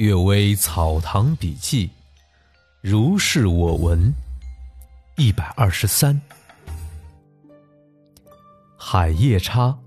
[0.00, 1.90] 阅微草堂笔记，
[2.80, 4.10] 如是我闻。
[5.18, 6.18] 一百二十三，
[8.78, 9.78] 海夜叉。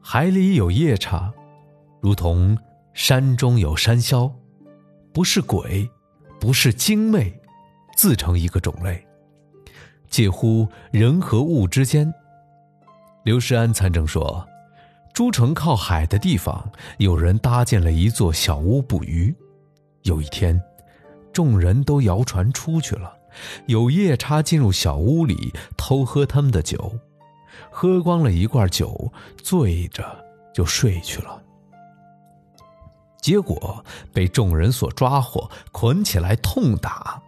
[0.00, 1.32] 海里有夜叉，
[2.00, 2.58] 如同
[2.94, 4.32] 山中有山魈，
[5.12, 5.88] 不是鬼，
[6.40, 7.32] 不是精魅，
[7.96, 9.06] 自成一个种类，
[10.08, 12.12] 介乎人和物之间。
[13.22, 14.44] 刘世安参政说。
[15.12, 19.34] 诸城靠海的地方，有人搭建了一座小屋捕鱼。
[20.02, 20.60] 有一天，
[21.32, 23.12] 众人都摇船出去了，
[23.66, 26.94] 有夜叉进入小屋里偷喝他们的酒，
[27.70, 30.04] 喝光了一罐酒，醉着
[30.54, 31.42] 就睡去了。
[33.20, 37.20] 结果被众人所抓获，捆起来痛打，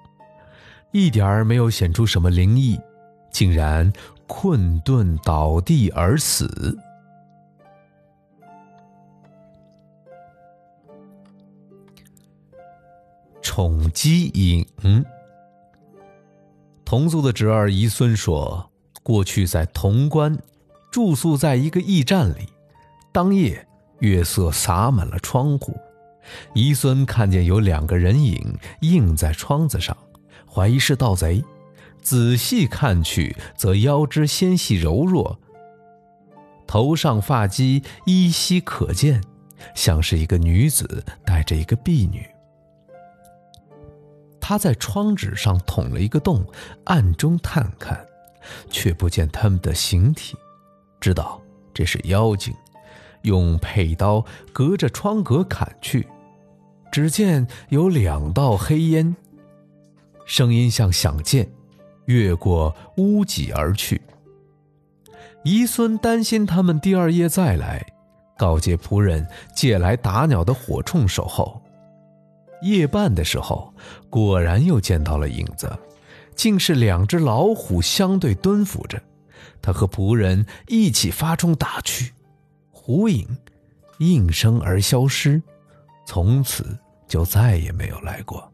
[0.92, 2.80] 一点儿没有显出什么灵异，
[3.30, 3.92] 竟然
[4.26, 6.78] 困顿倒地而死。
[13.40, 14.66] 宠姬影，
[16.84, 18.70] 同族的侄儿姨孙说，
[19.02, 20.38] 过去在潼关
[20.90, 22.48] 住宿在一个驿站里，
[23.10, 23.66] 当夜
[23.98, 25.76] 月色洒满了窗户，
[26.54, 29.96] 姨孙看见有两个人影映在窗子上，
[30.46, 31.44] 怀疑是盗贼，
[32.00, 35.38] 仔细看去，则腰肢纤细柔弱，
[36.66, 39.22] 头上发髻依稀可见，
[39.74, 42.26] 像是一个女子带着一个婢女。
[44.40, 46.44] 他在窗纸上捅了一个洞，
[46.84, 48.04] 暗中探看，
[48.68, 50.36] 却不见他们的形体，
[51.00, 51.40] 知道
[51.72, 52.52] 这是妖精，
[53.22, 56.06] 用佩刀隔着窗格砍去，
[56.90, 59.14] 只见有两道黑烟，
[60.26, 61.48] 声音像响箭，
[62.06, 64.02] 越过屋脊而去。
[65.44, 67.91] 姨孙担心他们第二夜再来，
[68.42, 71.62] 告诫仆人借来打鸟的火铳守候。
[72.60, 73.72] 夜半的时候，
[74.10, 75.70] 果然又见到了影子，
[76.34, 79.00] 竟是两只老虎相对蹲伏着。
[79.60, 82.12] 他和仆人一起发冲打去，
[82.72, 83.24] 虎影
[84.00, 85.40] 应声而消失，
[86.04, 88.52] 从此就再也没有来过。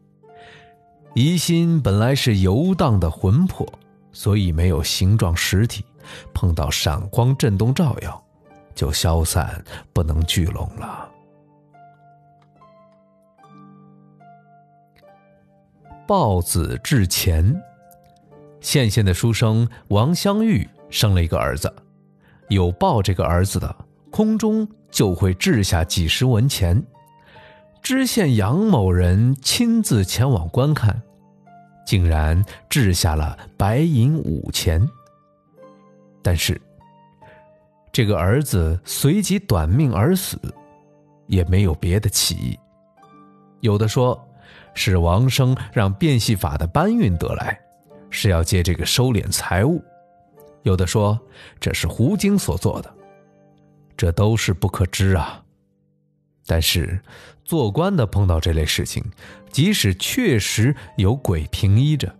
[1.15, 3.67] 疑心本来是游荡的魂魄，
[4.11, 5.83] 所以没有形状实体，
[6.31, 8.23] 碰到闪光震动照耀，
[8.79, 11.11] 就消散不能聚拢了。
[16.07, 17.61] 豹子掷钱，
[18.61, 21.69] 县县的书生王香玉生了一个儿子，
[22.47, 23.75] 有豹这个儿子的，
[24.09, 26.81] 空中就会掷下几十文钱。
[27.83, 31.01] 知县杨某人亲自前往观看，
[31.85, 34.89] 竟然掷下了白银五钱。
[36.21, 36.59] 但是，
[37.91, 40.37] 这个儿子随即短命而死，
[41.27, 42.59] 也没有别的起意。
[43.61, 44.19] 有的说。
[44.75, 47.59] 是王生让变戏法的搬运得来，
[48.09, 49.83] 是要借这个收敛财物。
[50.61, 51.19] 有的说
[51.59, 52.93] 这是胡经所做的，
[53.97, 55.43] 这都是不可知啊。
[56.45, 56.97] 但是
[57.43, 59.03] 做官的碰到这类事情，
[59.51, 62.15] 即使确实有鬼平依着，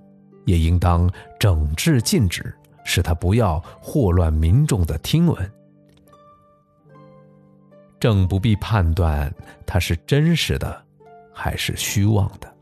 [0.45, 1.09] 也应当
[1.39, 2.53] 整治禁止，
[2.83, 5.51] 使他不要祸乱民众的听闻。
[7.99, 9.33] 正不必判断
[9.65, 10.89] 它是真实的。
[11.39, 12.53] 还是虚妄的。